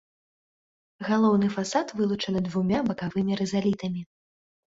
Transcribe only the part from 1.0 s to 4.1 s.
Галоўны фасад вылучаны двумя бакавымі рызалітамі.